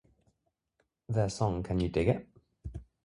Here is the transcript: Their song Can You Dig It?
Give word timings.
Their 1.09 1.29
song 1.29 1.61
Can 1.61 1.79
You 1.79 1.87
Dig 1.89 2.07
It? 2.07 2.27